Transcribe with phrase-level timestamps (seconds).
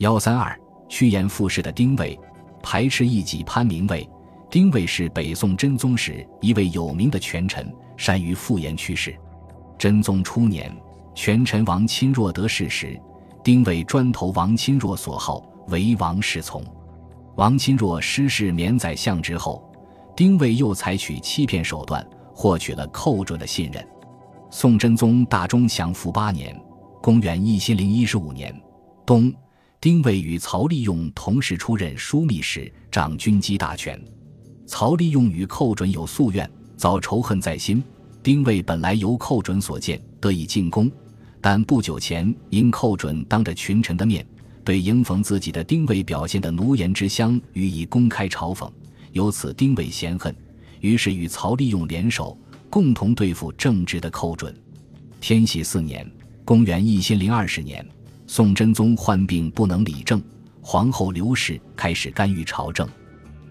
[0.00, 0.58] 幺三二
[0.88, 2.18] 趋炎附势的丁谓，
[2.62, 4.08] 排斥异己潘明卫。
[4.50, 9.14] 丁谓是北宋真宗时一位有名的权臣，善于复言趋势。
[9.78, 10.74] 真宗初年，
[11.14, 12.98] 权臣王钦若得势时，
[13.44, 16.64] 丁谓专投王钦若所好，为王侍从。
[17.36, 19.62] 王钦若失势免宰相之后，
[20.16, 22.04] 丁谓又采取欺骗手段，
[22.34, 23.86] 获取了寇准的信任。
[24.48, 26.58] 宋真宗大中祥符八年
[27.02, 28.58] （公元一千零一十五年）
[29.04, 29.32] 冬，
[29.80, 33.98] 丁谓与曹利用同时出任枢密使，掌军机大权。
[34.66, 37.82] 曹利用与寇准有宿怨，遭仇恨在心。
[38.22, 40.92] 丁谓本来由寇准所见，得以进宫，
[41.40, 44.26] 但不久前因寇准当着群臣的面
[44.62, 48.70] 对迎逢自己的丁谓表现的奴颜之乡予以公开嘲讽，
[49.12, 50.36] 由此丁谓嫌恨，
[50.80, 52.36] 于是与曹利用联手，
[52.68, 54.54] 共同对付正直的寇准。
[55.22, 56.06] 天禧四年
[56.44, 57.82] （公元一千零二十年），
[58.32, 60.22] 宋真宗患病不能理政，
[60.62, 62.88] 皇后刘氏开始干预朝政。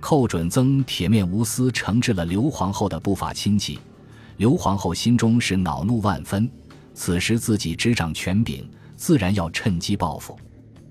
[0.00, 3.78] 寇准曾铁面无私惩治了刘皇后的不法亲戚，
[4.36, 6.50] 刘皇后心中是恼怒万分。
[6.92, 10.36] 此时自己执掌权柄，自然要趁机报复。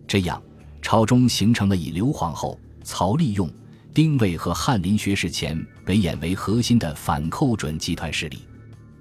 [0.08, 0.42] 这样，
[0.82, 3.52] 朝中形成了以刘皇后、曹利用、
[3.94, 8.44] 丁谓和翰林学士钱为演为核心的反寇准集团势力。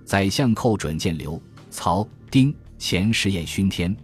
[0.05, 3.96] 宰相寇准见刘、曹、丁、钱实验熏天，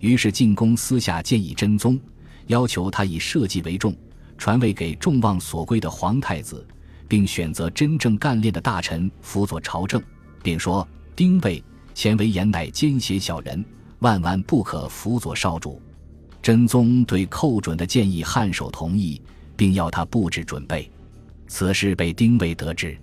[0.00, 1.98] 于是进宫私下建议真宗，
[2.46, 3.94] 要求他以社稷为重。
[4.38, 6.66] 传位给众望所归的皇太子，
[7.08, 10.02] 并选择真正干练的大臣辅佐朝政，
[10.42, 10.86] 并说
[11.16, 13.64] ：“丁谓前为言乃奸邪小人，
[14.00, 15.80] 万万不可辅佐少主。”
[16.42, 19.20] 真宗对寇准的建议颔首同意，
[19.56, 20.90] 并要他布置准备。
[21.48, 22.96] 此事被丁谓得知，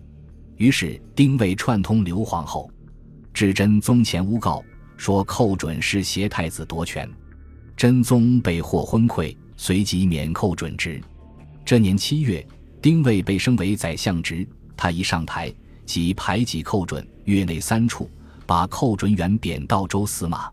[0.57, 2.69] 于是丁谓串通刘皇后，
[3.33, 4.63] 至真宗前诬告
[4.97, 7.09] 说寇准是挟太子夺权。
[7.75, 11.01] 真宗被获昏聩，随即免寇准职。
[11.65, 12.45] 这年七月，
[12.81, 14.47] 丁谓被升为宰相职。
[14.77, 15.53] 他一上台，
[15.85, 18.09] 即排挤寇准，月内三处，
[18.45, 20.49] 把寇准远贬到州司马。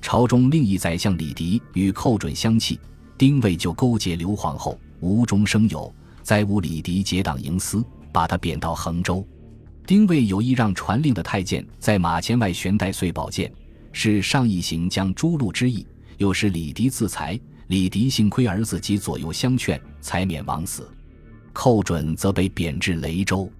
[0.00, 2.78] 朝中另一宰相李迪与寇准相弃，
[3.16, 5.92] 丁谓就勾结刘皇后，无中生有，
[6.22, 9.26] 再诬李迪结党营私，把他贬到衡州。
[9.86, 13.52] 丁谓有意让传令的太监在马前外悬带碎宝剑，
[13.92, 15.86] 是上一行将诛戮之意，
[16.18, 17.38] 又使李迪自裁。
[17.68, 20.90] 李迪幸亏儿子及左右相劝，才免枉死。
[21.52, 23.50] 寇准则被贬至雷州。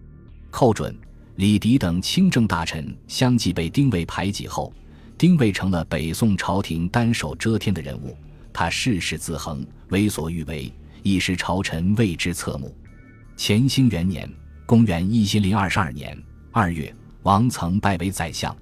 [0.50, 0.94] 寇准、
[1.36, 4.72] 李迪等清政大臣相继被丁谓排挤后，
[5.16, 8.14] 丁谓成了北宋朝廷单手遮天的人物。
[8.52, 10.70] 他事事自横，为所欲为，
[11.02, 12.74] 一时朝臣为之侧目。
[13.38, 14.30] 乾兴元年
[14.66, 16.16] （公元一千零二十二年）
[16.52, 18.54] 二月，王曾拜为宰相。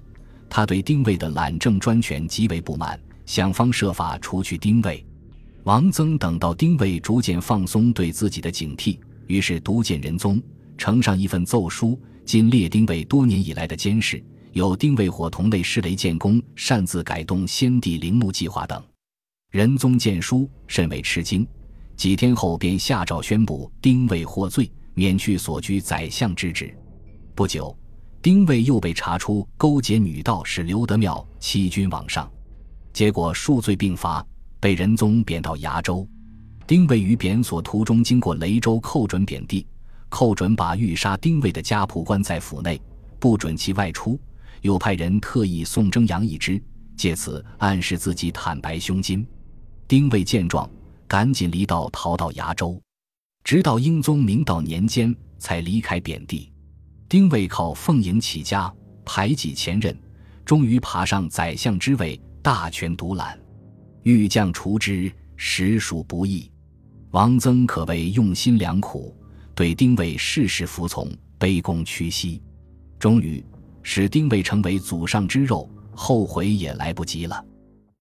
[0.53, 5.03] 他对丁谓的懒政专权极为不满，想方设法除去丁谓。
[5.63, 10.43] 王曾等到丁谓逐渐放松对自己的警惕，于是独见仁宗，
[10.77, 18.83] 呈上一份奏书，今列丁谓多年以来的监视，有丁谓伙同内侍雷建功擅自改动先帝陵墓计划等。
[19.51, 21.47] 仁宗见书甚为吃惊，
[21.95, 26.75] 几天后便下诏宣布丁谓获罪，免去所居宰相之职。
[27.33, 27.73] 不久，
[28.21, 32.31] 丁谓又被查出勾结女道士刘德妙欺君罔上，
[32.93, 34.25] 结果数罪并罚。
[34.59, 36.07] 被仁宗贬到崖州，
[36.67, 39.65] 丁谓于贬所途中经过雷州寇准贬地，
[40.07, 42.79] 寇准把欲杀丁谓的家仆关在府内，
[43.17, 44.19] 不准其外出，
[44.61, 46.61] 又派人特意送征杨一之，
[46.95, 49.25] 借此暗示自己坦白胸襟。
[49.87, 50.69] 丁谓见状，
[51.07, 52.79] 赶紧离道逃到崖州，
[53.43, 56.50] 直到英宗明道年间才离开贬地。
[57.11, 58.73] 丁谓靠奉迎起家，
[59.03, 59.93] 排挤前任，
[60.45, 63.37] 终于爬上宰相之位，大权独揽。
[64.03, 66.49] 欲将除之，实属不易。
[67.09, 69.13] 王曾可谓用心良苦，
[69.53, 72.41] 对丁谓事事服从，卑躬屈膝，
[72.97, 73.43] 终于
[73.83, 77.45] 使丁谓成为祖上之肉，后悔也来不及了。